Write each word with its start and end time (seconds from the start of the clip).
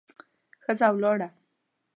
ښځه 0.63 0.87
ولاړه. 0.93 1.27